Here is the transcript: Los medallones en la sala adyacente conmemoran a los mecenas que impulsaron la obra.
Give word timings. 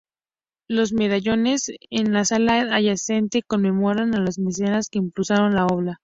Los 0.67 0.93
medallones 0.93 1.71
en 1.91 2.11
la 2.11 2.25
sala 2.25 2.61
adyacente 2.75 3.43
conmemoran 3.45 4.15
a 4.15 4.19
los 4.19 4.39
mecenas 4.39 4.89
que 4.89 4.97
impulsaron 4.97 5.53
la 5.53 5.67
obra. 5.67 5.99